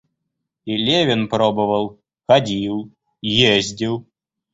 [0.65, 2.89] И Левин пробовал, ходил,
[3.21, 4.07] ездил.